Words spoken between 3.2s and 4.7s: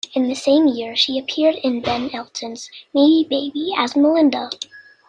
Baby" as Melinda.